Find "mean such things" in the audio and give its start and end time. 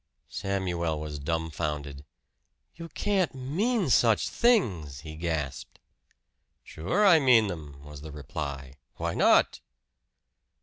3.35-5.01